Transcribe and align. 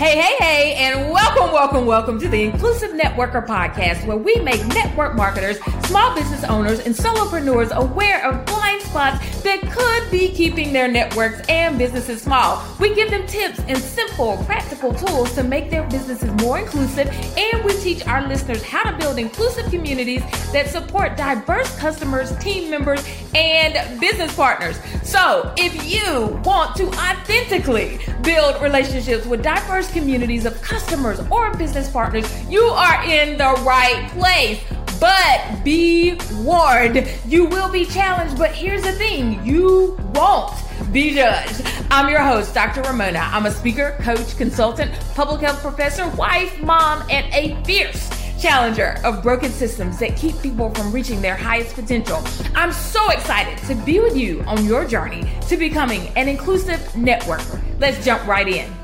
Hey, 0.00 0.16
hey, 0.18 0.36
hey, 0.38 0.74
and 0.76 1.10
welcome, 1.10 1.52
welcome, 1.52 1.84
welcome 1.84 2.18
to 2.20 2.26
the 2.26 2.44
Inclusive 2.44 2.92
Networker 2.92 3.46
podcast, 3.46 4.06
where 4.06 4.16
we 4.16 4.34
make 4.36 4.66
network 4.68 5.14
marketers, 5.14 5.58
small 5.84 6.14
business 6.14 6.42
owners, 6.44 6.80
and 6.80 6.94
solopreneurs 6.94 7.70
aware 7.72 8.24
of 8.24 8.46
blind 8.46 8.80
spots 8.80 9.42
that 9.42 9.60
could 9.60 10.10
be 10.10 10.30
keeping 10.30 10.72
their 10.72 10.88
networks 10.88 11.46
and 11.50 11.76
businesses 11.76 12.22
small. 12.22 12.64
We 12.80 12.94
give 12.94 13.10
them 13.10 13.26
tips 13.26 13.58
and 13.68 13.76
simple, 13.76 14.38
practical 14.46 14.94
tools 14.94 15.34
to 15.34 15.42
make 15.42 15.68
their 15.68 15.86
businesses 15.88 16.30
more 16.42 16.60
inclusive, 16.60 17.08
and 17.36 17.62
we 17.62 17.74
teach 17.74 18.06
our 18.06 18.26
listeners 18.26 18.62
how 18.62 18.90
to 18.90 18.96
build 18.96 19.18
inclusive 19.18 19.70
communities 19.70 20.22
that 20.52 20.68
support 20.68 21.18
diverse 21.18 21.78
customers, 21.78 22.34
team 22.38 22.70
members, 22.70 23.06
and 23.34 24.00
business 24.00 24.34
partners. 24.34 24.80
So, 25.02 25.52
if 25.58 25.74
you 25.84 26.40
want 26.42 26.74
to 26.76 26.86
authentically 26.88 28.00
build 28.22 28.62
relationships 28.62 29.26
with 29.26 29.42
diverse 29.42 29.89
communities 29.90 30.46
of 30.46 30.60
customers 30.62 31.20
or 31.30 31.54
business 31.56 31.90
partners, 31.90 32.26
you 32.48 32.62
are 32.62 33.04
in 33.04 33.36
the 33.36 33.52
right 33.64 34.08
place. 34.12 34.62
But 35.00 35.64
be 35.64 36.18
warned, 36.34 37.08
you 37.26 37.46
will 37.46 37.70
be 37.70 37.86
challenged. 37.86 38.36
But 38.36 38.52
here's 38.52 38.82
the 38.82 38.92
thing 38.92 39.44
you 39.44 39.98
won't 40.14 40.52
be 40.92 41.14
judged. 41.14 41.62
I'm 41.90 42.08
your 42.08 42.20
host, 42.20 42.54
Dr. 42.54 42.82
Raymona. 42.82 43.32
I'm 43.32 43.46
a 43.46 43.50
speaker, 43.50 43.96
coach, 44.00 44.36
consultant, 44.36 44.92
public 45.14 45.40
health 45.40 45.60
professor, 45.60 46.08
wife, 46.10 46.60
mom, 46.60 47.02
and 47.10 47.32
a 47.32 47.62
fierce 47.64 48.10
challenger 48.40 48.96
of 49.04 49.22
broken 49.22 49.50
systems 49.50 49.98
that 49.98 50.16
keep 50.16 50.40
people 50.40 50.74
from 50.74 50.90
reaching 50.92 51.20
their 51.20 51.36
highest 51.36 51.74
potential. 51.74 52.22
I'm 52.54 52.72
so 52.72 53.10
excited 53.10 53.58
to 53.68 53.74
be 53.84 54.00
with 54.00 54.16
you 54.16 54.42
on 54.42 54.64
your 54.64 54.86
journey 54.86 55.30
to 55.48 55.56
becoming 55.56 56.08
an 56.16 56.28
inclusive 56.28 56.80
networker. 56.94 57.62
Let's 57.78 58.04
jump 58.04 58.26
right 58.26 58.48
in. 58.48 58.79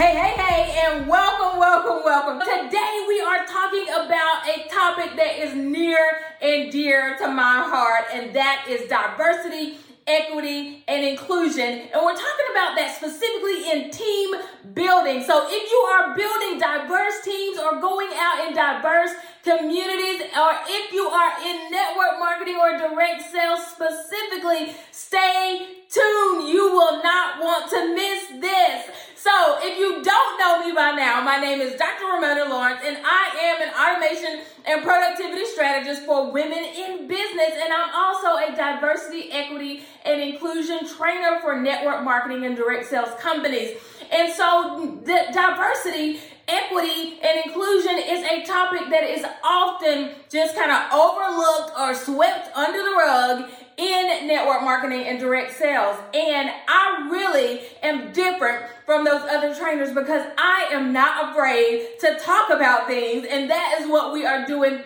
Hey, 0.00 0.16
hey, 0.16 0.32
hey, 0.34 0.80
and 0.82 1.06
welcome, 1.06 1.58
welcome, 1.58 2.02
welcome. 2.02 2.40
Today 2.40 3.04
we 3.06 3.20
are 3.20 3.44
talking 3.44 3.84
about 3.90 4.48
a 4.48 4.66
topic 4.70 5.14
that 5.16 5.38
is 5.38 5.54
near 5.54 5.98
and 6.40 6.72
dear 6.72 7.18
to 7.18 7.28
my 7.28 7.60
heart, 7.68 8.06
and 8.10 8.34
that 8.34 8.64
is 8.66 8.88
diversity 8.88 9.76
equity, 10.10 10.82
and 10.88 11.04
inclusion. 11.04 11.86
And 11.92 12.02
we're 12.02 12.16
talking 12.16 12.48
about 12.50 12.76
that 12.76 12.94
specifically 12.96 13.70
in 13.70 13.90
team 13.90 14.34
building. 14.74 15.22
So 15.22 15.46
if 15.48 15.70
you 15.70 15.78
are 15.94 16.16
building 16.16 16.58
diverse 16.58 17.22
teams 17.24 17.58
or 17.58 17.80
going 17.80 18.08
out 18.14 18.48
in 18.48 18.54
diverse 18.54 19.10
communities, 19.42 20.22
or 20.36 20.52
if 20.68 20.92
you 20.92 21.06
are 21.06 21.32
in 21.40 21.70
network 21.70 22.18
marketing 22.18 22.56
or 22.56 22.76
direct 22.76 23.30
sales 23.30 23.60
specifically, 23.66 24.74
stay 24.92 25.80
tuned. 25.90 26.48
You 26.48 26.72
will 26.72 27.02
not 27.02 27.40
want 27.40 27.70
to 27.70 27.94
miss 27.94 28.40
this. 28.40 28.86
So, 29.16 29.58
if 29.60 29.78
you 29.78 30.02
don't 30.02 30.38
know 30.38 30.64
me 30.64 30.72
by 30.72 30.92
now, 30.92 31.22
my 31.22 31.36
name 31.36 31.60
is 31.60 31.74
Dr. 31.78 32.04
Raymona 32.04 32.48
Lawrence, 32.48 32.80
and 32.82 32.96
I 33.04 33.36
am 33.52 33.60
an 33.60 33.74
automation 33.76 34.40
and 34.64 34.82
productivity 34.82 35.44
strategist 35.44 36.06
for 36.06 36.32
women 36.32 36.58
in 36.58 37.06
business. 37.06 37.52
And 37.62 37.70
I'm 37.70 37.90
also 37.94 38.36
a 38.36 38.56
diversity, 38.56 39.30
equity, 39.30 39.82
and 40.06 40.22
inclusion 40.22 40.88
trainer 40.88 41.38
for 41.42 41.60
network 41.60 42.02
marketing 42.02 42.46
and 42.46 42.56
direct 42.56 42.88
sales 42.88 43.10
companies. 43.20 43.76
And 44.10 44.32
so, 44.32 44.98
the 45.04 45.26
diversity, 45.32 46.20
equity, 46.50 47.18
and 47.22 47.46
inclusion 47.46 47.98
is 47.98 48.24
a 48.24 48.44
topic 48.44 48.90
that 48.90 49.04
is 49.04 49.24
often 49.44 50.10
just 50.28 50.54
kind 50.56 50.70
of 50.70 50.92
overlooked 50.92 51.78
or 51.78 51.94
swept 51.94 52.54
under 52.56 52.82
the 52.82 52.96
rug 52.96 53.50
in 53.76 54.26
network 54.26 54.62
marketing 54.62 55.04
and 55.06 55.18
direct 55.18 55.56
sales. 55.56 55.96
And 56.12 56.50
I 56.68 57.08
really 57.10 57.60
am 57.82 58.12
different 58.12 58.66
from 58.84 59.04
those 59.04 59.22
other 59.22 59.54
trainers 59.54 59.94
because 59.94 60.26
I 60.36 60.68
am 60.72 60.92
not 60.92 61.30
afraid 61.30 61.88
to 62.00 62.18
talk 62.18 62.50
about 62.50 62.86
things. 62.86 63.26
And 63.30 63.48
that 63.50 63.78
is 63.80 63.88
what 63.88 64.12
we 64.12 64.26
are 64.26 64.44
doing 64.46 64.82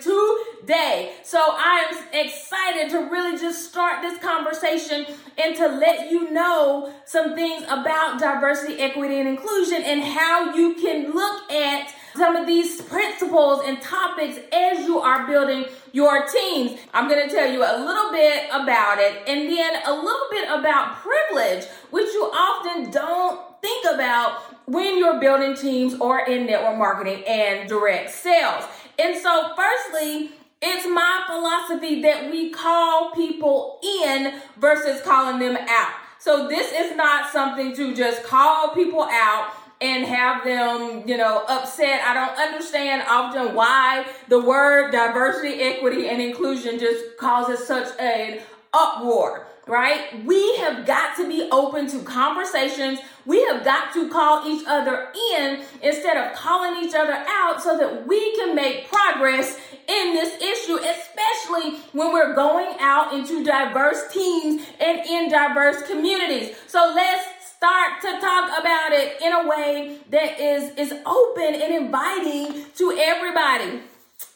So 1.35 1.39
I 1.41 1.91
am 1.91 2.27
excited 2.27 2.91
to 2.91 3.11
really 3.11 3.37
just 3.37 3.69
start 3.69 4.03
this 4.03 4.19
conversation 4.19 5.05
and 5.37 5.57
to 5.57 5.67
let 5.67 6.11
you 6.11 6.31
know 6.31 6.95
some 7.07 7.35
things 7.35 7.65
about 7.65 8.21
diversity, 8.21 8.81
equity, 8.81 9.19
and 9.19 9.29
inclusion 9.29 9.83
and 9.83 10.03
how 10.03 10.55
you 10.55 10.75
can 10.75 11.13
look 11.13 11.51
at 11.51 11.93
some 12.15 12.37
of 12.37 12.47
these 12.47 12.81
principles 12.83 13.63
and 13.67 13.83
topics 13.83 14.39
as 14.53 14.87
you 14.87 15.01
are 15.01 15.27
building 15.27 15.65
your 15.93 16.27
teams. 16.27 16.79
I'm 16.93 17.09
going 17.09 17.29
to 17.29 17.35
tell 17.35 17.51
you 17.51 17.65
a 17.65 17.75
little 17.85 18.13
bit 18.13 18.49
about 18.51 18.99
it 18.99 19.23
and 19.27 19.51
then 19.51 19.83
a 19.87 19.93
little 19.93 20.29
bit 20.31 20.49
about 20.49 20.99
privilege, 20.99 21.65
which 21.91 22.13
you 22.13 22.31
often 22.33 22.93
don't 22.93 23.41
think 23.61 23.87
about 23.93 24.41
when 24.67 24.99
you're 24.99 25.19
building 25.19 25.57
teams 25.57 25.95
or 25.95 26.21
in 26.21 26.47
network 26.47 26.79
marketing 26.79 27.25
and 27.27 27.69
direct 27.69 28.11
sales. 28.11 28.65
And 28.99 29.21
so, 29.21 29.53
firstly, 29.57 30.31
it's 30.65 30.87
my 30.87 31.23
philosophy 31.27 32.03
that 32.03 32.31
we 32.31 32.51
call 32.51 33.13
people 33.13 33.81
in 33.83 34.41
versus 34.57 35.03
calling 35.03 35.39
them 35.39 35.57
out. 35.69 35.93
So, 36.19 36.49
this 36.49 36.73
is 36.73 36.97
not 36.97 37.31
something 37.31 37.75
to 37.77 37.95
just 37.95 38.25
call 38.25 38.75
people 38.75 39.03
out 39.05 39.53
and 39.81 40.07
have 40.07 40.45
them, 40.45 41.07
you 41.07 41.17
know, 41.17 41.45
upset. 41.49 42.01
I 42.03 42.15
don't 42.15 42.39
understand 42.39 43.05
often 43.09 43.55
why 43.55 44.07
the 44.29 44.41
word 44.41 44.93
diversity, 44.93 45.61
equity, 45.61 46.09
and 46.09 46.23
inclusion 46.23 46.79
just 46.79 47.19
causes 47.19 47.67
such 47.67 47.89
an 48.01 48.41
uproar 48.73 49.47
right? 49.67 50.25
We 50.25 50.57
have 50.59 50.87
got 50.87 51.17
to 51.17 51.29
be 51.29 51.49
open 51.51 51.87
to 51.89 52.01
conversations. 52.03 53.01
We 53.25 53.43
have 53.45 53.65
got 53.65 53.93
to 53.95 54.11
call 54.11 54.47
each 54.47 54.65
other 54.67 55.09
in 55.33 55.63
instead 55.83 56.17
of 56.17 56.37
calling 56.37 56.85
each 56.85 56.95
other 56.95 57.25
out 57.27 57.63
so 57.63 57.79
that 57.79 58.07
we 58.07 58.37
can 58.37 58.55
make 58.55 58.89
progress 58.89 59.59
in 59.89 60.15
this 60.15 60.41
issue, 60.41 60.77
especially 60.77 61.81
when 61.93 62.13
we're 62.13 62.35
going 62.35 62.77
out 62.81 63.15
into 63.15 63.45
diverse 63.45 64.13
teams 64.13 64.63
and 64.81 64.99
in 65.07 65.31
diverse 65.31 65.83
communities. 65.83 66.57
So 66.67 66.93
let's 66.95 67.25
start 67.57 68.01
to 68.03 68.21
talk 68.21 68.61
about 68.61 68.93
it 68.93 69.21
in 69.23 69.33
a 69.33 69.49
way 69.49 69.99
that 70.11 70.39
is 70.41 70.77
is 70.77 70.93
open 71.07 71.55
and 71.55 71.75
inviting 71.75 72.65
to 72.77 72.97
everybody. 72.99 73.83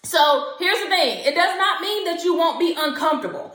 So 0.02 0.54
here's 0.58 0.80
the 0.82 0.88
thing 0.88 1.18
it 1.26 1.34
does 1.34 1.58
not 1.58 1.80
mean 1.80 2.04
that 2.06 2.24
you 2.24 2.36
won't 2.36 2.58
be 2.58 2.74
uncomfortable. 2.78 3.54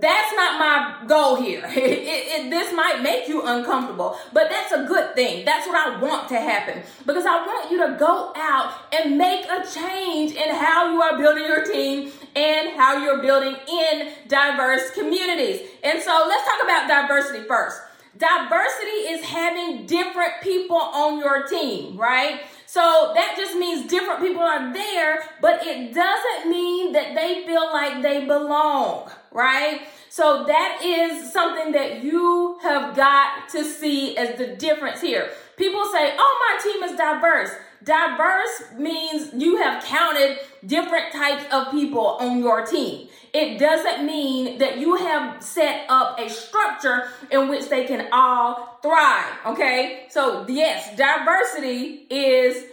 That's 0.00 0.32
not 0.34 0.58
my 0.58 1.06
goal 1.06 1.36
here. 1.36 1.64
It, 1.66 1.76
it, 1.76 2.46
it, 2.46 2.50
this 2.50 2.74
might 2.74 3.00
make 3.02 3.28
you 3.28 3.42
uncomfortable, 3.42 4.18
but 4.32 4.50
that's 4.50 4.72
a 4.72 4.84
good 4.84 5.14
thing. 5.14 5.44
That's 5.44 5.66
what 5.66 5.76
I 5.76 6.00
want 6.00 6.28
to 6.30 6.36
happen 6.36 6.82
because 7.06 7.24
I 7.26 7.46
want 7.46 7.70
you 7.70 7.78
to 7.86 7.96
go 7.98 8.32
out 8.36 8.72
and 8.92 9.16
make 9.16 9.46
a 9.46 9.64
change 9.66 10.32
in 10.32 10.54
how 10.54 10.92
you 10.92 11.00
are 11.00 11.16
building 11.16 11.44
your 11.44 11.64
team 11.64 12.10
and 12.34 12.70
how 12.76 13.02
you're 13.02 13.22
building 13.22 13.54
in 13.68 14.12
diverse 14.26 14.90
communities. 14.90 15.60
And 15.84 16.02
so 16.02 16.24
let's 16.28 16.44
talk 16.44 16.64
about 16.64 16.88
diversity 16.88 17.46
first. 17.46 17.80
Diversity 18.16 19.10
is 19.10 19.24
having 19.24 19.86
different 19.86 20.34
people 20.40 20.76
on 20.76 21.18
your 21.18 21.46
team, 21.48 21.96
right? 21.96 22.40
So 22.66 23.12
that 23.14 23.34
just 23.36 23.54
means 23.56 23.88
different 23.88 24.20
people 24.20 24.42
are 24.42 24.72
there, 24.72 25.24
but 25.40 25.64
it 25.64 25.94
doesn't 25.94 26.50
mean 26.50 26.92
that 26.92 27.14
they 27.14 27.44
feel 27.46 27.72
like 27.72 28.02
they 28.02 28.24
belong, 28.24 29.10
right? 29.34 29.82
So 30.08 30.44
that 30.46 30.80
is 30.82 31.32
something 31.32 31.72
that 31.72 32.04
you 32.04 32.56
have 32.62 32.96
got 32.96 33.48
to 33.50 33.64
see 33.64 34.16
as 34.16 34.38
the 34.38 34.54
difference 34.54 35.00
here. 35.00 35.30
People 35.56 35.84
say, 35.92 36.14
oh, 36.16 36.58
my 36.62 36.72
team 36.72 36.82
is 36.84 36.96
diverse. 36.96 37.50
Diverse 37.82 38.78
means 38.78 39.30
you 39.34 39.58
have 39.58 39.84
counted 39.84 40.38
different 40.64 41.12
types 41.12 41.44
of 41.52 41.70
people 41.70 42.16
on 42.20 42.38
your 42.38 42.64
team. 42.64 43.08
It 43.34 43.58
doesn't 43.58 44.06
mean 44.06 44.58
that 44.58 44.78
you 44.78 44.94
have 44.94 45.42
set 45.42 45.84
up 45.88 46.18
a 46.18 46.30
structure 46.30 47.08
in 47.30 47.48
which 47.48 47.68
they 47.68 47.84
can 47.84 48.08
all 48.12 48.78
thrive. 48.82 49.34
Okay. 49.46 50.06
So, 50.10 50.46
yes, 50.48 50.96
diversity 50.96 52.06
is 52.08 52.64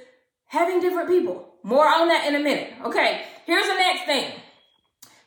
having 0.46 0.80
different 0.80 1.10
people. 1.10 1.50
More 1.64 1.88
on 1.88 2.08
that 2.08 2.28
in 2.28 2.36
a 2.36 2.40
minute. 2.40 2.72
Okay. 2.86 3.24
Here's 3.46 3.68
the 3.68 3.76
next 3.76 4.06
thing 4.06 4.32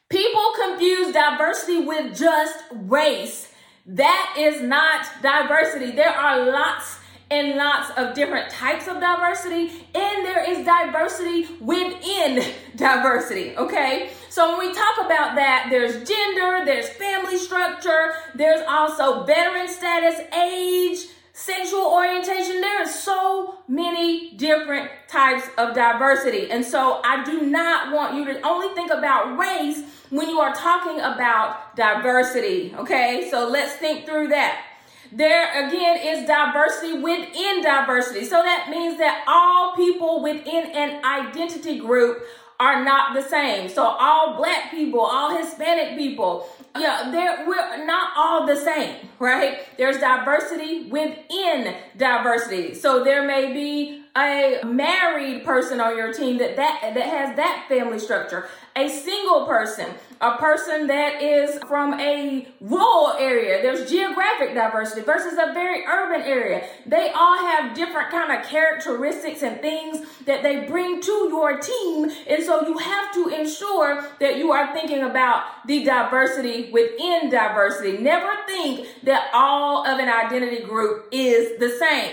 people 0.08 0.44
confuse 0.62 1.12
diversity 1.12 1.84
with 1.84 2.16
just 2.16 2.64
race. 2.72 3.52
That 3.86 4.36
is 4.38 4.62
not 4.62 5.06
diversity. 5.22 5.92
There 5.92 6.08
are 6.08 6.50
lots 6.50 6.98
and 7.30 7.56
lots 7.56 7.90
of 7.96 8.14
different 8.14 8.50
types 8.50 8.86
of 8.86 9.00
diversity, 9.00 9.88
and 9.94 10.24
there 10.24 10.48
is 10.48 10.64
diversity 10.64 11.48
within 11.60 12.44
diversity, 12.76 13.56
okay? 13.56 14.10
So 14.28 14.50
when 14.56 14.68
we 14.68 14.74
talk 14.74 14.98
about 14.98 15.34
that, 15.36 15.68
there's 15.70 16.08
gender, 16.08 16.64
there's 16.64 16.88
family 16.90 17.38
structure, 17.38 18.12
there's 18.34 18.62
also 18.68 19.24
veteran 19.24 19.68
status, 19.68 20.20
age, 20.34 20.98
sexual 21.34 21.86
orientation. 21.86 22.60
There 22.60 22.82
are 22.82 22.86
so 22.86 23.58
many 23.68 24.30
different 24.36 24.90
types 25.08 25.46
of 25.58 25.74
diversity. 25.74 26.50
And 26.50 26.64
so 26.64 27.02
I 27.04 27.24
do 27.24 27.42
not 27.42 27.92
want 27.92 28.14
you 28.14 28.24
to 28.26 28.40
only 28.46 28.72
think 28.74 28.90
about 28.90 29.36
race 29.36 29.82
when 30.10 30.28
you 30.30 30.38
are 30.38 30.54
talking 30.54 31.00
about 31.00 31.76
diversity, 31.76 32.72
okay? 32.78 33.28
So 33.30 33.48
let's 33.48 33.74
think 33.74 34.06
through 34.06 34.28
that. 34.28 34.64
There 35.10 35.66
again 35.66 35.98
is 36.02 36.26
diversity 36.26 36.98
within 36.98 37.62
diversity. 37.62 38.24
So 38.24 38.40
that 38.42 38.68
means 38.70 38.98
that 38.98 39.24
all 39.26 39.74
people 39.76 40.22
within 40.22 40.66
an 40.66 41.04
identity 41.04 41.78
group 41.80 42.24
are 42.60 42.84
not 42.84 43.14
the 43.14 43.22
same. 43.22 43.68
So 43.68 43.82
all 43.82 44.36
black 44.36 44.70
people, 44.70 45.00
all 45.00 45.36
Hispanic 45.36 45.98
people, 45.98 46.48
yeah, 46.76 47.10
they're 47.10 47.46
we're 47.46 47.84
not 47.86 48.12
all 48.16 48.46
the 48.46 48.56
same, 48.56 49.08
right? 49.18 49.58
There's 49.78 49.98
diversity 49.98 50.90
within 50.90 51.74
diversity. 51.96 52.74
So 52.74 53.04
there 53.04 53.26
may 53.26 53.52
be 53.52 54.03
a 54.16 54.60
married 54.64 55.44
person 55.44 55.80
on 55.80 55.96
your 55.96 56.12
team 56.12 56.38
that 56.38 56.54
that 56.56 56.92
that 56.94 57.06
has 57.06 57.36
that 57.36 57.66
family 57.68 57.98
structure, 57.98 58.48
a 58.76 58.88
single 58.88 59.44
person, 59.44 59.88
a 60.20 60.36
person 60.36 60.86
that 60.86 61.20
is 61.20 61.58
from 61.66 61.98
a 61.98 62.46
rural 62.60 63.14
area. 63.18 63.60
There's 63.60 63.90
geographic 63.90 64.54
diversity 64.54 65.02
versus 65.02 65.32
a 65.32 65.52
very 65.52 65.84
urban 65.84 66.22
area. 66.22 66.64
They 66.86 67.10
all 67.10 67.38
have 67.38 67.74
different 67.74 68.10
kind 68.10 68.38
of 68.38 68.48
characteristics 68.48 69.42
and 69.42 69.60
things 69.60 70.06
that 70.26 70.44
they 70.44 70.64
bring 70.64 71.00
to 71.00 71.12
your 71.30 71.58
team, 71.58 72.10
and 72.28 72.44
so 72.44 72.68
you 72.68 72.78
have 72.78 73.12
to 73.14 73.28
ensure 73.28 74.08
that 74.20 74.38
you 74.38 74.52
are 74.52 74.72
thinking 74.72 75.02
about 75.02 75.66
the 75.66 75.82
diversity 75.82 76.70
within 76.70 77.30
diversity. 77.30 77.98
Never 77.98 78.32
think 78.46 78.86
that 79.02 79.30
all 79.34 79.84
of 79.84 79.98
an 79.98 80.08
identity 80.08 80.62
group 80.62 81.08
is 81.10 81.58
the 81.58 81.70
same. 81.70 82.12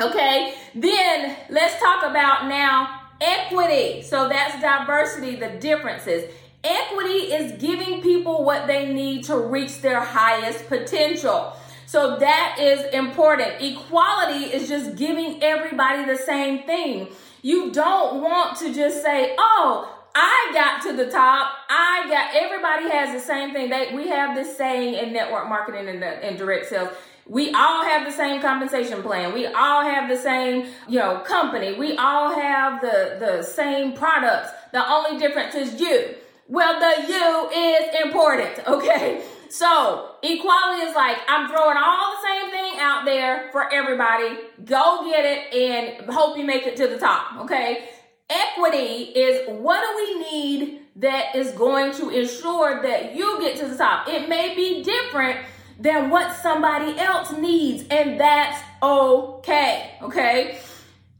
Okay, 0.00 0.54
then 0.74 1.36
let's 1.50 1.80
talk 1.80 2.02
about 2.02 2.48
now 2.48 3.02
equity. 3.20 4.02
So 4.02 4.28
that's 4.28 4.60
diversity, 4.60 5.36
the 5.36 5.50
differences. 5.60 6.32
Equity 6.64 7.32
is 7.32 7.60
giving 7.60 8.02
people 8.02 8.42
what 8.42 8.66
they 8.66 8.92
need 8.92 9.24
to 9.24 9.36
reach 9.36 9.82
their 9.82 10.00
highest 10.00 10.66
potential. 10.66 11.52
So 11.86 12.18
that 12.18 12.56
is 12.58 12.92
important. 12.92 13.60
Equality 13.60 14.46
is 14.46 14.68
just 14.68 14.96
giving 14.96 15.42
everybody 15.42 16.04
the 16.04 16.16
same 16.16 16.64
thing. 16.64 17.08
You 17.42 17.70
don't 17.70 18.20
want 18.20 18.56
to 18.58 18.74
just 18.74 19.02
say, 19.02 19.34
oh, 19.38 19.94
I 20.14 20.50
got 20.54 20.82
to 20.82 20.96
the 20.96 21.10
top. 21.10 21.52
I 21.68 22.06
got 22.08 22.34
everybody 22.34 22.88
has 22.88 23.12
the 23.12 23.24
same 23.24 23.52
thing. 23.52 23.68
They 23.68 23.94
we 23.94 24.08
have 24.08 24.34
this 24.34 24.56
saying 24.56 24.94
in 24.94 25.12
network 25.12 25.48
marketing 25.48 25.88
and, 25.88 26.02
uh, 26.02 26.06
and 26.06 26.38
direct 26.38 26.66
sales. 26.66 26.88
We 27.26 27.52
all 27.54 27.84
have 27.84 28.04
the 28.04 28.12
same 28.12 28.42
compensation 28.42 29.02
plan. 29.02 29.32
We 29.32 29.46
all 29.46 29.82
have 29.82 30.08
the 30.08 30.16
same, 30.16 30.66
you 30.88 30.98
know, 30.98 31.20
company. 31.20 31.74
We 31.78 31.96
all 31.96 32.34
have 32.34 32.82
the, 32.82 33.16
the 33.18 33.42
same 33.42 33.94
products. 33.94 34.50
The 34.72 34.86
only 34.86 35.18
difference 35.18 35.54
is 35.54 35.80
you. 35.80 36.16
Well, 36.48 36.78
the 36.78 37.08
you 37.08 37.50
is 37.50 38.04
important, 38.04 38.58
okay? 38.68 39.24
So 39.48 40.10
equality 40.22 40.82
is 40.82 40.94
like 40.94 41.18
I'm 41.28 41.48
throwing 41.48 41.76
all 41.76 42.16
the 42.16 42.28
same 42.28 42.50
thing 42.50 42.80
out 42.80 43.04
there 43.04 43.50
for 43.52 43.72
everybody. 43.72 44.36
Go 44.64 45.04
get 45.08 45.24
it 45.24 45.54
and 45.54 46.10
hope 46.10 46.36
you 46.36 46.44
make 46.44 46.66
it 46.66 46.76
to 46.76 46.88
the 46.88 46.98
top, 46.98 47.40
okay? 47.44 47.88
Equity 48.28 49.12
is 49.14 49.48
what 49.48 49.80
do 49.80 49.96
we 49.96 50.30
need 50.30 50.80
that 50.96 51.34
is 51.34 51.52
going 51.52 51.92
to 51.94 52.10
ensure 52.10 52.82
that 52.82 53.14
you 53.14 53.40
get 53.40 53.56
to 53.58 53.66
the 53.66 53.76
top. 53.76 54.08
It 54.08 54.28
may 54.28 54.54
be 54.54 54.82
different 54.82 55.38
than 55.78 56.10
what 56.10 56.36
somebody 56.36 56.98
else 56.98 57.32
needs, 57.32 57.84
and 57.90 58.20
that's 58.20 58.62
okay. 58.82 59.96
Okay. 60.02 60.58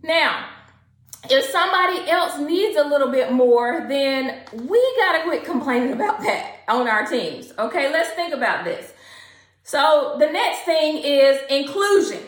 Now, 0.02 0.48
if 1.30 1.46
somebody 1.46 2.08
else 2.10 2.38
needs 2.38 2.76
a 2.76 2.84
little 2.84 3.10
bit 3.10 3.32
more, 3.32 3.86
then 3.88 4.40
we 4.52 4.96
got 4.98 5.18
to 5.18 5.24
quit 5.24 5.44
complaining 5.44 5.92
about 5.92 6.20
that 6.20 6.60
on 6.68 6.86
our 6.86 7.06
teams. 7.06 7.52
Okay, 7.58 7.90
let's 7.90 8.10
think 8.10 8.34
about 8.34 8.64
this. 8.64 8.92
So, 9.62 10.16
the 10.18 10.30
next 10.30 10.64
thing 10.64 10.98
is 10.98 11.40
inclusion. 11.48 12.20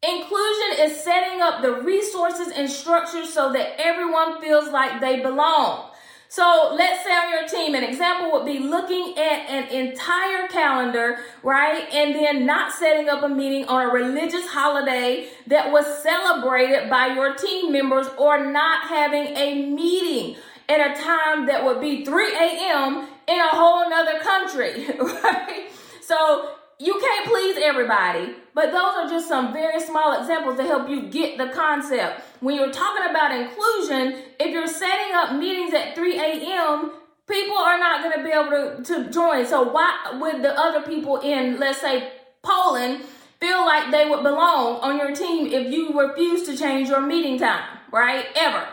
Inclusion 0.00 0.86
is 0.86 1.02
setting 1.02 1.40
up 1.42 1.60
the 1.60 1.72
resources 1.82 2.52
and 2.54 2.70
structures 2.70 3.32
so 3.32 3.52
that 3.52 3.80
everyone 3.80 4.40
feels 4.40 4.68
like 4.68 5.00
they 5.00 5.20
belong. 5.20 5.90
So 6.30 6.74
let's 6.76 7.02
say 7.04 7.10
on 7.10 7.30
your 7.30 7.48
team, 7.48 7.74
an 7.74 7.82
example 7.82 8.30
would 8.32 8.44
be 8.44 8.58
looking 8.58 9.14
at 9.16 9.48
an 9.48 9.68
entire 9.68 10.46
calendar, 10.48 11.20
right? 11.42 11.88
And 11.90 12.14
then 12.14 12.44
not 12.44 12.70
setting 12.70 13.08
up 13.08 13.22
a 13.22 13.28
meeting 13.30 13.64
on 13.64 13.88
a 13.88 13.92
religious 13.92 14.46
holiday 14.46 15.28
that 15.46 15.72
was 15.72 15.86
celebrated 16.02 16.90
by 16.90 17.14
your 17.14 17.34
team 17.34 17.72
members 17.72 18.08
or 18.18 18.44
not 18.44 18.88
having 18.88 19.34
a 19.38 19.70
meeting 19.70 20.36
at 20.68 20.80
a 20.80 21.02
time 21.02 21.46
that 21.46 21.64
would 21.64 21.80
be 21.80 22.04
3 22.04 22.34
a.m. 22.34 23.08
in 23.26 23.40
a 23.40 23.48
whole 23.48 23.88
nother 23.88 24.20
country, 24.20 24.86
right? 25.00 25.70
So 26.02 26.50
you 26.78 27.00
can't 27.00 27.26
please 27.26 27.56
everybody, 27.62 28.34
but 28.54 28.66
those 28.66 28.94
are 28.96 29.08
just 29.08 29.28
some 29.28 29.54
very 29.54 29.80
small 29.80 30.20
examples 30.20 30.58
to 30.58 30.64
help 30.64 30.90
you 30.90 31.08
get 31.08 31.38
the 31.38 31.48
concept. 31.48 32.22
When 32.40 32.56
you're 32.56 32.72
talking 32.72 33.10
about 33.10 33.32
inclusion, 33.32 34.22
if 34.38 34.50
you're 34.50 34.66
setting 34.66 35.14
up 35.14 35.34
meetings 35.34 35.74
at 35.74 35.94
3 35.94 36.18
a.m., 36.18 36.92
people 37.28 37.56
are 37.56 37.78
not 37.78 38.02
going 38.02 38.18
to 38.18 38.24
be 38.24 38.30
able 38.30 38.82
to, 38.82 38.84
to 38.84 39.10
join. 39.10 39.46
So 39.46 39.70
why 39.70 40.18
would 40.20 40.42
the 40.42 40.58
other 40.58 40.82
people 40.82 41.18
in, 41.18 41.58
let's 41.58 41.80
say, 41.80 42.12
Poland 42.42 43.04
feel 43.40 43.66
like 43.66 43.90
they 43.90 44.08
would 44.08 44.22
belong 44.22 44.80
on 44.80 44.96
your 44.98 45.14
team 45.14 45.46
if 45.46 45.72
you 45.72 45.98
refuse 45.98 46.46
to 46.46 46.56
change 46.56 46.88
your 46.88 47.00
meeting 47.00 47.38
time, 47.38 47.78
right? 47.92 48.26
Ever. 48.34 48.66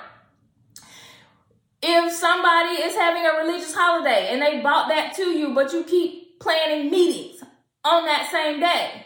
If 1.81 2.13
somebody 2.13 2.81
is 2.81 2.95
having 2.95 3.25
a 3.25 3.45
religious 3.45 3.75
holiday 3.75 4.29
and 4.31 4.41
they 4.41 4.61
bought 4.61 4.88
that 4.89 5.13
to 5.15 5.23
you, 5.23 5.53
but 5.53 5.71
you 5.73 5.83
keep 5.83 6.39
planning 6.39 6.89
meetings, 6.89 7.44
on 7.85 8.06
that 8.06 8.27
same 8.31 8.59
day. 8.59 9.06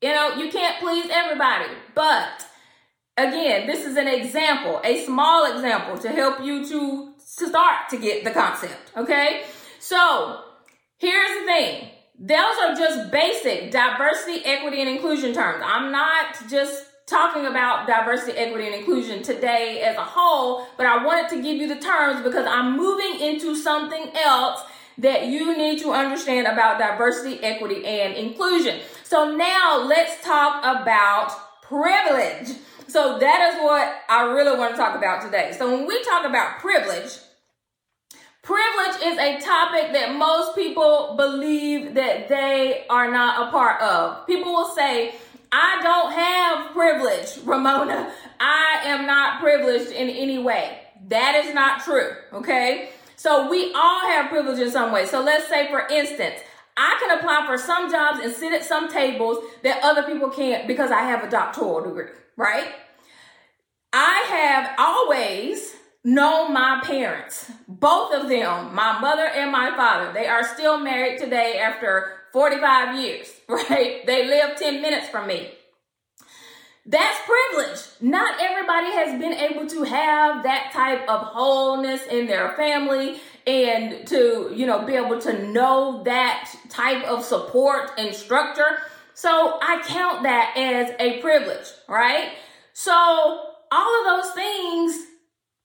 You 0.00 0.14
know, 0.14 0.34
you 0.36 0.50
can't 0.50 0.80
please 0.80 1.08
everybody, 1.12 1.70
but 1.94 2.46
again, 3.18 3.66
this 3.66 3.84
is 3.84 3.96
an 3.96 4.08
example, 4.08 4.80
a 4.84 5.04
small 5.04 5.52
example 5.52 5.98
to 5.98 6.08
help 6.08 6.42
you 6.42 6.66
to, 6.68 7.14
start 7.20 7.88
to 7.90 7.98
get 7.98 8.24
the 8.24 8.30
concept. 8.30 8.92
Okay. 8.96 9.42
So 9.78 10.40
here's 10.96 11.40
the 11.40 11.46
thing. 11.46 11.90
Those 12.18 12.56
are 12.64 12.74
just 12.74 13.12
basic 13.12 13.70
diversity, 13.70 14.44
equity, 14.44 14.80
and 14.80 14.88
inclusion 14.88 15.32
terms. 15.32 15.62
I'm 15.64 15.92
not 15.92 16.36
just 16.50 16.84
talking 17.06 17.46
about 17.46 17.86
diversity, 17.86 18.36
equity, 18.36 18.66
and 18.66 18.74
inclusion 18.74 19.22
today 19.22 19.82
as 19.82 19.96
a 19.96 20.04
whole, 20.04 20.66
but 20.76 20.86
I 20.86 21.04
wanted 21.04 21.28
to 21.30 21.42
give 21.42 21.58
you 21.58 21.68
the 21.68 21.80
terms 21.80 22.22
because 22.22 22.46
I'm 22.46 22.76
moving 22.76 23.20
into 23.20 23.54
something 23.54 24.10
else 24.16 24.60
that 24.98 25.26
you 25.26 25.56
need 25.56 25.78
to 25.80 25.92
understand 25.92 26.46
about 26.48 26.78
diversity, 26.78 27.42
equity, 27.42 27.86
and 27.86 28.14
inclusion. 28.14 28.80
So 29.04 29.36
now 29.36 29.84
let's 29.86 30.22
talk 30.24 30.58
about 30.62 31.62
privilege. 31.62 32.56
So 32.88 33.18
that 33.18 33.52
is 33.52 33.60
what 33.62 34.02
I 34.08 34.32
really 34.32 34.58
want 34.58 34.72
to 34.72 34.76
talk 34.76 34.96
about 34.96 35.22
today. 35.22 35.54
So 35.56 35.70
when 35.70 35.86
we 35.86 36.02
talk 36.04 36.24
about 36.24 36.58
privilege, 36.58 37.18
privilege 38.42 39.02
is 39.02 39.18
a 39.18 39.40
topic 39.40 39.92
that 39.92 40.14
most 40.16 40.54
people 40.54 41.14
believe 41.16 41.94
that 41.94 42.28
they 42.28 42.86
are 42.88 43.10
not 43.10 43.48
a 43.48 43.50
part 43.50 43.82
of. 43.82 44.26
People 44.26 44.52
will 44.52 44.74
say, 44.74 45.14
I 45.52 45.80
don't 45.82 46.12
have 46.12 46.72
privilege, 46.72 47.44
Raymona. 47.46 48.10
I 48.40 48.80
am 48.84 49.06
not 49.06 49.40
privileged 49.40 49.90
in 49.90 50.08
any 50.08 50.38
way. 50.38 50.78
That 51.08 51.44
is 51.44 51.54
not 51.54 51.84
true, 51.84 52.10
okay? 52.32 52.90
So 53.16 53.50
we 53.50 53.72
all 53.74 54.06
have 54.06 54.30
privilege 54.30 54.60
in 54.60 54.70
some 54.70 54.92
way. 54.92 55.04
So 55.06 55.22
let's 55.22 55.48
say, 55.48 55.68
for 55.68 55.86
instance, 55.88 56.36
I 56.76 56.96
can 57.00 57.18
apply 57.18 57.44
for 57.46 57.58
some 57.58 57.90
jobs 57.90 58.20
and 58.22 58.32
sit 58.32 58.52
at 58.52 58.64
some 58.64 58.88
tables 58.88 59.38
that 59.62 59.82
other 59.82 60.04
people 60.04 60.30
can't 60.30 60.68
because 60.68 60.92
I 60.92 61.00
have 61.00 61.24
a 61.24 61.30
doctoral 61.30 61.82
degree, 61.82 62.06
right? 62.38 62.68
I 63.92 64.24
have 64.28 64.74
always 64.78 65.74
known 66.04 66.54
my 66.54 66.80
parents, 66.84 67.50
both 67.66 68.14
of 68.14 68.28
them, 68.28 68.74
my 68.74 68.98
mother 69.00 69.26
and 69.26 69.52
my 69.52 69.76
father. 69.76 70.12
They 70.12 70.26
are 70.26 70.44
still 70.44 70.78
married 70.78 71.18
today 71.18 71.58
after 71.58 72.12
45 72.32 72.98
years, 72.98 73.30
right? 73.48 74.06
They 74.06 74.26
live 74.26 74.56
10 74.56 74.80
minutes 74.80 75.08
from 75.08 75.26
me. 75.26 75.50
That's 76.86 77.18
privilege. 77.26 77.80
Not 78.00 78.40
everybody 78.40 78.92
has 78.92 79.20
been 79.20 79.34
able 79.34 79.66
to 79.66 79.82
have 79.82 80.42
that 80.44 80.70
type 80.72 81.06
of 81.06 81.20
wholeness 81.20 82.06
in 82.06 82.26
their 82.26 82.52
family 82.52 83.20
and 83.46 84.06
to, 84.06 84.50
you 84.54 84.64
know, 84.64 84.86
be 84.86 84.94
able 84.94 85.20
to 85.20 85.46
know 85.48 86.02
that 86.04 86.50
type 86.70 87.04
of 87.04 87.24
support 87.24 87.90
and 87.98 88.14
structure. 88.14 88.78
So 89.18 89.58
I 89.60 89.82
count 89.84 90.22
that 90.22 90.54
as 90.56 90.94
a 91.00 91.20
privilege, 91.20 91.66
right? 91.88 92.34
So 92.72 92.92
all 92.92 93.98
of 93.98 94.04
those 94.04 94.32
things 94.32 94.96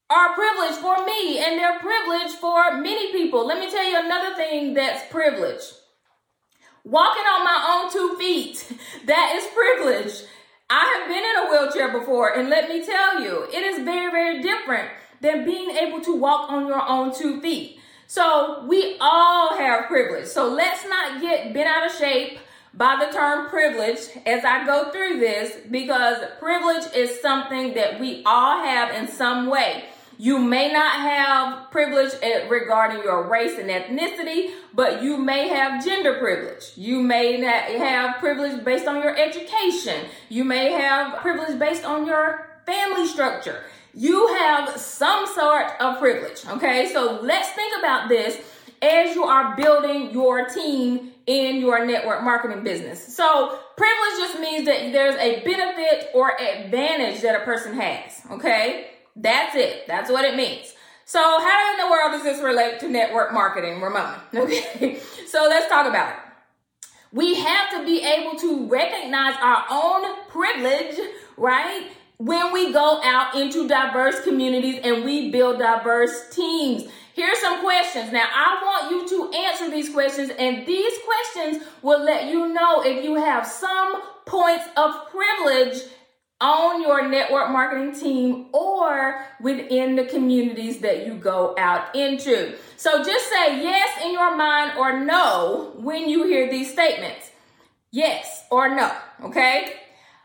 are 0.09 0.33
privilege 0.33 0.77
for 0.77 1.05
me 1.05 1.37
and 1.37 1.59
they're 1.59 1.77
privilege 1.77 2.31
for 2.31 2.77
many 2.77 3.11
people. 3.11 3.45
Let 3.45 3.59
me 3.59 3.69
tell 3.69 3.87
you 3.87 4.03
another 4.03 4.35
thing 4.35 4.73
that's 4.73 5.07
privilege. 5.11 5.61
Walking 6.83 7.21
on 7.21 7.45
my 7.45 7.83
own 7.83 7.93
two 7.93 8.17
feet, 8.17 8.73
that 9.05 9.35
is 9.35 9.45
privilege. 9.53 10.27
I 10.71 10.97
have 10.97 11.07
been 11.07 11.23
in 11.23 11.45
a 11.45 11.51
wheelchair 11.51 11.99
before, 11.99 12.35
and 12.35 12.49
let 12.49 12.69
me 12.69 12.83
tell 12.83 13.21
you, 13.21 13.43
it 13.53 13.63
is 13.63 13.85
very, 13.85 14.09
very 14.09 14.41
different 14.41 14.89
than 15.21 15.45
being 15.45 15.69
able 15.77 16.01
to 16.01 16.15
walk 16.15 16.51
on 16.51 16.65
your 16.65 16.81
own 16.81 17.13
two 17.13 17.39
feet. 17.39 17.77
So 18.07 18.65
we 18.65 18.97
all 18.99 19.55
have 19.55 19.85
privilege. 19.85 20.25
So 20.25 20.51
let's 20.51 20.83
not 20.89 21.21
get 21.21 21.53
bent 21.53 21.67
out 21.67 21.85
of 21.85 21.95
shape 21.95 22.39
by 22.73 23.03
the 23.05 23.11
term 23.15 23.49
privilege 23.49 23.99
as 24.25 24.43
I 24.43 24.65
go 24.65 24.91
through 24.91 25.19
this 25.19 25.57
because 25.69 26.17
privilege 26.39 26.91
is 26.95 27.19
something 27.21 27.73
that 27.75 27.99
we 27.99 28.23
all 28.25 28.63
have 28.63 28.95
in 28.95 29.07
some 29.07 29.47
way. 29.47 29.85
You 30.17 30.37
may 30.37 30.71
not 30.71 31.01
have 31.01 31.71
privilege 31.71 32.13
regarding 32.49 33.03
your 33.03 33.27
race 33.27 33.57
and 33.57 33.69
ethnicity, 33.69 34.51
but 34.73 35.01
you 35.01 35.17
may 35.17 35.47
have 35.49 35.83
gender 35.83 36.19
privilege. 36.19 36.71
You 36.75 37.01
may 37.01 37.37
not 37.37 37.63
have 37.63 38.17
privilege 38.19 38.63
based 38.63 38.87
on 38.87 39.01
your 39.01 39.17
education. 39.17 40.05
You 40.29 40.43
may 40.43 40.71
have 40.71 41.17
privilege 41.17 41.57
based 41.59 41.83
on 41.83 42.05
your 42.05 42.47
family 42.65 43.07
structure. 43.07 43.63
You 43.95 44.27
have 44.35 44.77
some 44.77 45.27
sort 45.27 45.71
of 45.79 45.99
privilege, 45.99 46.45
okay? 46.47 46.91
So 46.93 47.19
let's 47.21 47.49
think 47.51 47.73
about 47.77 48.07
this 48.07 48.39
as 48.81 49.15
you 49.15 49.23
are 49.23 49.55
building 49.55 50.11
your 50.11 50.47
team 50.47 51.12
in 51.25 51.57
your 51.57 51.85
network 51.85 52.23
marketing 52.23 52.63
business. 52.63 53.15
So 53.15 53.57
privilege 53.77 54.17
just 54.17 54.39
means 54.39 54.65
that 54.65 54.91
there's 54.91 55.15
a 55.15 55.43
benefit 55.43 56.09
or 56.13 56.39
advantage 56.39 57.21
that 57.21 57.41
a 57.41 57.45
person 57.45 57.73
has, 57.75 58.21
okay? 58.31 58.87
That's 59.15 59.55
it. 59.55 59.87
That's 59.87 60.11
what 60.11 60.25
it 60.25 60.35
means. 60.35 60.73
So 61.05 61.19
how 61.19 61.71
in 61.73 61.77
the 61.85 61.91
world 61.91 62.11
does 62.13 62.23
this 62.23 62.41
relate 62.41 62.79
to 62.79 62.89
network 62.89 63.33
marketing, 63.33 63.79
Raymona? 63.79 64.19
Okay. 64.33 64.99
so 65.27 65.45
let's 65.49 65.67
talk 65.67 65.87
about 65.87 66.13
it. 66.13 66.19
We 67.11 67.35
have 67.35 67.69
to 67.71 67.85
be 67.85 68.01
able 68.01 68.39
to 68.39 68.67
recognize 68.67 69.35
our 69.39 69.65
own 69.69 70.25
privilege, 70.29 70.97
right? 71.37 71.91
When 72.17 72.51
we 72.51 72.73
go 72.73 73.01
out 73.03 73.35
into 73.35 73.67
diverse 73.67 74.21
communities 74.23 74.79
and 74.83 75.03
we 75.03 75.29
build 75.29 75.59
diverse 75.59 76.29
teams. 76.33 76.85
Here's 77.13 77.37
some 77.39 77.61
questions. 77.61 78.11
Now, 78.11 78.25
I 78.25 78.59
want 78.63 78.91
you 78.91 79.07
to 79.09 79.37
questions, 79.93 80.31
and 80.37 80.65
these 80.65 80.93
questions 81.05 81.63
will 81.81 82.03
let 82.03 82.27
you 82.27 82.53
know 82.53 82.81
if 82.83 83.03
you 83.03 83.15
have 83.15 83.47
some 83.47 84.01
points 84.25 84.65
of 84.75 84.91
privilege 85.09 85.81
on 86.41 86.81
your 86.81 87.07
network 87.07 87.49
marketing 87.51 87.95
team 87.97 88.47
or 88.51 89.25
within 89.39 89.95
the 89.95 90.03
communities 90.05 90.79
that 90.79 91.05
you 91.05 91.13
go 91.15 91.55
out 91.57 91.95
into. 91.95 92.53
So 92.75 93.01
just 93.03 93.29
say 93.29 93.61
yes 93.61 94.03
in 94.03 94.11
your 94.11 94.35
mind 94.35 94.77
or 94.77 94.99
no 94.99 95.71
when 95.77 96.09
you 96.09 96.25
hear 96.27 96.51
these 96.51 96.71
statements. 96.71 97.31
Yes 97.91 98.43
or 98.51 98.75
no, 98.75 98.91
okay? 99.23 99.73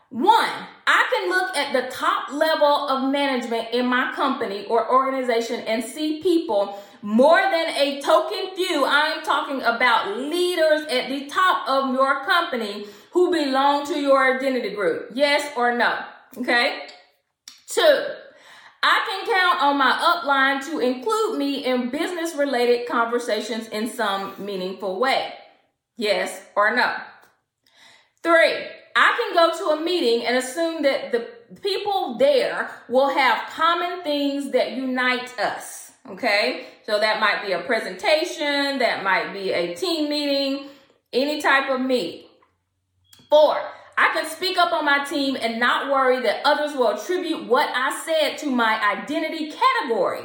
One, 0.09 0.49
I 0.91 1.05
can 1.13 1.29
look 1.29 1.55
at 1.55 1.71
the 1.71 1.95
top 1.95 2.31
level 2.31 2.89
of 2.89 3.11
management 3.11 3.67
in 3.73 3.85
my 3.85 4.11
company 4.15 4.65
or 4.65 4.91
organization 4.91 5.59
and 5.67 5.83
see 5.83 6.19
people 6.19 6.81
more 7.03 7.39
than 7.39 7.67
a 7.75 8.01
token 8.01 8.55
few. 8.55 8.85
I'm 8.87 9.21
talking 9.21 9.61
about 9.61 10.17
leaders 10.17 10.87
at 10.89 11.09
the 11.09 11.27
top 11.27 11.69
of 11.69 11.93
your 11.93 12.25
company 12.25 12.87
who 13.11 13.29
belong 13.29 13.85
to 13.85 13.99
your 13.99 14.35
identity 14.35 14.71
group? 14.71 15.11
Yes 15.13 15.51
or 15.55 15.77
no? 15.77 15.95
Okay. 16.35 16.87
Two, 17.67 18.05
I 18.81 19.05
can 19.07 19.27
count 19.27 19.61
on 19.61 19.77
my 19.77 19.91
upline 19.91 20.65
to 20.71 20.79
include 20.79 21.37
me 21.37 21.65
in 21.65 21.91
business 21.91 22.33
related 22.33 22.87
conversations 22.87 23.67
in 23.67 23.87
some 23.87 24.43
meaningful 24.43 24.99
way. 24.99 25.35
Yes 25.97 26.41
or 26.55 26.75
no? 26.75 26.95
Three, 28.23 28.65
I 28.95 29.15
can 29.17 29.33
go 29.33 29.57
to 29.57 29.79
a 29.79 29.83
meeting 29.83 30.25
and 30.25 30.37
assume 30.37 30.83
that 30.83 31.11
the 31.11 31.27
people 31.61 32.17
there 32.17 32.69
will 32.87 33.09
have 33.09 33.49
common 33.49 34.03
things 34.03 34.51
that 34.51 34.71
unite 34.71 35.37
us. 35.39 35.91
Okay. 36.09 36.65
So 36.85 36.99
that 36.99 37.19
might 37.19 37.45
be 37.45 37.51
a 37.53 37.61
presentation, 37.61 38.79
that 38.79 39.03
might 39.03 39.31
be 39.31 39.51
a 39.51 39.75
team 39.75 40.09
meeting, 40.09 40.69
any 41.13 41.41
type 41.41 41.69
of 41.69 41.81
meeting. 41.81 42.25
Four, 43.29 43.57
I 43.97 44.09
can 44.13 44.25
speak 44.25 44.57
up 44.57 44.71
on 44.71 44.85
my 44.85 45.03
team 45.05 45.37
and 45.39 45.59
not 45.59 45.91
worry 45.91 46.21
that 46.21 46.41
others 46.45 46.75
will 46.75 46.97
attribute 46.97 47.47
what 47.47 47.69
I 47.75 48.01
said 48.03 48.37
to 48.39 48.47
my 48.49 48.81
identity 48.97 49.51
category. 49.51 50.21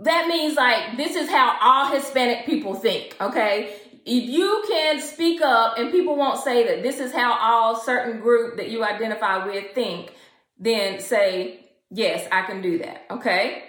That 0.00 0.26
means 0.26 0.56
like 0.56 0.96
this 0.96 1.14
is 1.14 1.30
how 1.30 1.56
all 1.60 1.92
Hispanic 1.94 2.46
people 2.46 2.74
think, 2.74 3.14
okay? 3.20 3.76
If 4.04 4.28
you 4.28 4.64
can 4.68 5.00
speak 5.00 5.40
up 5.42 5.78
and 5.78 5.92
people 5.92 6.16
won't 6.16 6.42
say 6.42 6.66
that 6.66 6.82
this 6.82 6.98
is 6.98 7.12
how 7.12 7.38
all 7.38 7.76
certain 7.76 8.20
group 8.20 8.56
that 8.56 8.68
you 8.68 8.84
identify 8.84 9.46
with 9.46 9.74
think, 9.74 10.12
then 10.58 11.00
say, 11.00 11.60
yes, 11.90 12.26
I 12.32 12.42
can 12.42 12.62
do 12.62 12.78
that, 12.78 13.06
okay? 13.10 13.64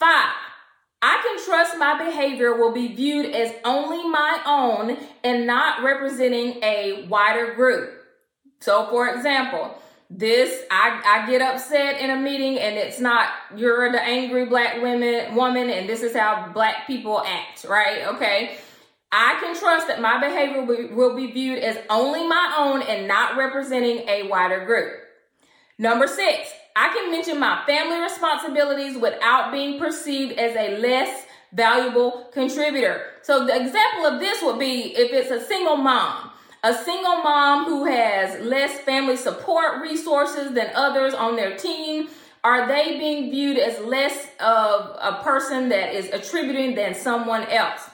Five, 0.00 0.34
I 1.00 1.20
can 1.22 1.44
trust 1.44 1.78
my 1.78 1.98
behavior 1.98 2.56
will 2.56 2.72
be 2.72 2.94
viewed 2.94 3.26
as 3.26 3.52
only 3.64 4.08
my 4.08 4.40
own 4.46 4.96
and 5.24 5.46
not 5.46 5.82
representing 5.82 6.62
a 6.62 7.06
wider 7.08 7.54
group. 7.54 7.92
So, 8.60 8.86
for 8.86 9.08
example, 9.08 9.76
this 10.08 10.62
I, 10.70 11.02
I 11.04 11.30
get 11.30 11.40
upset 11.40 12.00
in 12.00 12.10
a 12.10 12.16
meeting 12.16 12.58
and 12.58 12.76
it's 12.76 13.00
not 13.00 13.30
you're 13.56 13.90
the 13.90 14.02
angry 14.02 14.44
black 14.44 14.82
women 14.82 15.34
woman 15.34 15.70
and 15.70 15.88
this 15.88 16.02
is 16.02 16.14
how 16.14 16.50
black 16.52 16.86
people 16.86 17.22
act, 17.24 17.64
right? 17.64 18.06
Okay. 18.14 18.58
I 19.14 19.36
can 19.40 19.54
trust 19.54 19.88
that 19.88 20.00
my 20.00 20.18
behavior 20.18 20.64
will 20.64 21.14
be, 21.14 21.30
viewed 21.30 21.58
as 21.58 21.76
only 21.90 22.26
my 22.26 22.56
own 22.58 22.80
and 22.80 23.06
not 23.06 23.36
representing 23.36 24.08
a 24.08 24.26
wider 24.26 24.64
group. 24.64 24.90
Number 25.78 26.06
six, 26.06 26.50
I 26.74 26.88
can 26.88 27.10
mention 27.10 27.38
my 27.38 27.62
family 27.66 28.00
responsibilities 28.00 28.96
without 28.96 29.52
being 29.52 29.78
perceived 29.78 30.38
as 30.38 30.56
a 30.56 30.78
less 30.78 31.26
valuable 31.52 32.30
contributor. 32.32 33.02
So 33.20 33.46
the 33.46 33.54
example 33.54 34.06
of 34.06 34.18
this 34.18 34.42
would 34.42 34.58
be 34.58 34.96
if 34.96 35.12
it's 35.12 35.30
a 35.30 35.46
single 35.46 35.76
mom. 35.76 36.30
A 36.64 36.72
single 36.72 37.18
mom 37.18 37.66
who 37.66 37.84
has 37.84 38.40
less 38.40 38.78
family 38.80 39.16
support 39.16 39.82
resources 39.82 40.52
than 40.52 40.70
others 40.74 41.12
on 41.12 41.36
their 41.36 41.56
team, 41.58 42.08
are 42.44 42.66
they 42.66 42.98
being 42.98 43.30
viewed 43.30 43.58
as 43.58 43.78
less 43.80 44.28
of 44.40 44.96
a 45.00 45.20
person 45.22 45.68
that 45.68 45.94
is 45.94 46.08
attributing 46.08 46.74
than 46.74 46.94
someone 46.94 47.42
else? 47.50 47.90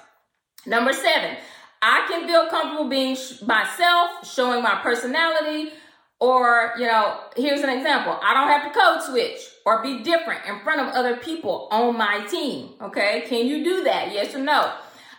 Number 0.69 0.93
seven, 0.93 1.37
I 1.81 2.07
can 2.09 2.27
feel 2.29 2.49
comfortable 2.49 2.89
being 2.89 3.17
sh- 3.17 3.41
myself, 3.43 4.27
showing 4.29 4.63
my 4.63 4.81
personality, 4.83 5.73
or, 6.21 6.75
you 6.79 6.87
know, 6.87 7.21
here's 7.37 7.61
an 7.61 7.71
example. 7.71 8.19
I 8.23 8.35
don't 8.35 8.49
have 8.49 8.73
to 8.73 8.79
code 8.79 9.03
switch 9.03 9.39
or 9.65 9.83
be 9.83 10.03
different 10.03 10.45
in 10.47 10.61
front 10.61 10.81
of 10.81 10.95
other 10.95 11.17
people 11.17 11.69
on 11.71 11.97
my 11.97 12.27
team. 12.27 12.75
Okay. 12.83 13.25
Can 13.29 13.47
you 13.47 13.65
do 13.65 13.85
that? 13.85 14.13
Yes 14.13 14.35
or 14.35 14.41
no? 14.41 14.73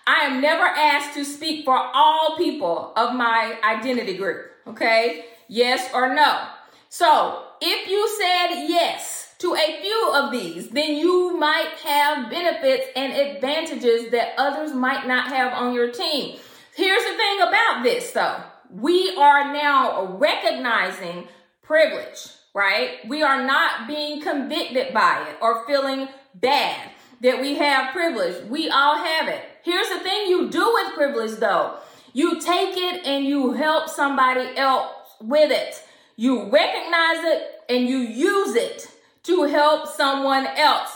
I 0.05 0.25
am 0.25 0.41
never 0.41 0.63
asked 0.63 1.13
to 1.15 1.23
speak 1.23 1.65
for 1.65 1.77
all 1.77 2.35
people 2.37 2.93
of 2.95 3.15
my 3.15 3.57
identity 3.63 4.17
group. 4.17 4.51
Okay. 4.67 5.25
Yes 5.47 5.89
or 5.93 6.13
no. 6.13 6.47
So 6.89 7.43
if 7.61 7.89
you 7.89 8.07
said 8.19 8.67
yes 8.67 9.18
to 9.39 9.55
a 9.55 9.81
few 9.81 10.11
of 10.15 10.31
these, 10.31 10.69
then 10.69 10.95
you 10.95 11.37
might 11.37 11.71
have 11.83 12.29
benefits 12.29 12.87
and 12.95 13.13
advantages 13.13 14.11
that 14.11 14.33
others 14.37 14.73
might 14.73 15.07
not 15.07 15.27
have 15.27 15.53
on 15.53 15.73
your 15.73 15.91
team. 15.91 16.37
Here's 16.75 17.03
the 17.03 17.17
thing 17.17 17.41
about 17.41 17.83
this 17.83 18.11
though 18.11 18.37
we 18.69 19.15
are 19.17 19.51
now 19.51 20.17
recognizing 20.17 21.27
privilege, 21.63 22.27
right? 22.53 22.97
We 23.07 23.23
are 23.23 23.43
not 23.43 23.87
being 23.87 24.21
convicted 24.21 24.93
by 24.93 25.25
it 25.27 25.37
or 25.41 25.65
feeling 25.65 26.07
bad 26.35 26.91
that 27.21 27.41
we 27.41 27.55
have 27.55 27.93
privilege. 27.93 28.45
We 28.47 28.69
all 28.69 28.97
have 28.97 29.27
it. 29.27 29.41
Here's 29.63 29.89
the 29.89 29.99
thing 29.99 30.27
you 30.27 30.49
do 30.49 30.71
with 30.73 30.93
privilege 30.93 31.39
though. 31.39 31.77
You 32.13 32.39
take 32.39 32.77
it 32.77 33.05
and 33.05 33.25
you 33.25 33.53
help 33.53 33.89
somebody 33.89 34.55
else 34.55 34.91
with 35.21 35.51
it. 35.51 35.83
You 36.15 36.49
recognize 36.49 37.23
it 37.23 37.51
and 37.69 37.87
you 37.87 37.97
use 37.97 38.55
it 38.55 38.87
to 39.29 39.43
help 39.43 39.87
someone 39.87 40.45
else. 40.45 40.89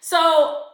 So 0.00 0.18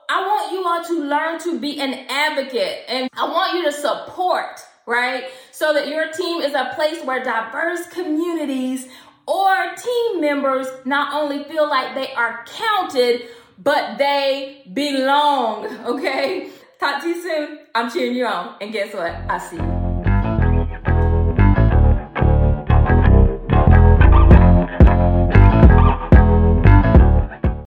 I 0.09 0.21
want 0.21 0.52
you 0.52 0.66
all 0.66 0.85
to 0.85 1.09
learn 1.09 1.38
to 1.40 1.59
be 1.59 1.81
an 1.81 2.07
advocate 2.09 2.85
and 2.88 3.09
I 3.14 3.28
want 3.28 3.54
you 3.54 3.64
to 3.64 3.73
support 3.73 4.61
right? 4.87 5.25
So 5.52 5.73
that 5.75 5.88
your 5.88 6.11
team 6.11 6.40
is 6.42 6.54
a 6.54 6.73
place 6.75 7.04
where 7.04 7.23
diverse 7.23 7.87
communities 7.88 8.88
or 9.26 9.75
team 9.76 10.21
members 10.21 10.66
not 10.85 11.14
only 11.14 11.45
feel 11.45 11.69
like 11.69 11.95
they 11.95 12.12
are 12.14 12.45
counted, 12.47 13.28
but 13.59 13.99
they 13.99 14.69
belong, 14.73 15.66
okay? 15.87 16.50
Talk 16.81 17.02
to 17.02 17.09
you 17.09 17.23
soon. 17.23 17.59
I'm 17.75 17.90
cheering 17.90 18.16
you 18.16 18.26
on. 18.26 18.57
And 18.61 18.73
guess 18.73 18.92
what? 18.92 19.12
I 19.28 19.38
see 19.38 19.57
you. 19.57 19.82